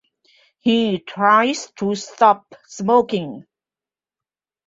[0.57, 3.45] He tries to stop smoking.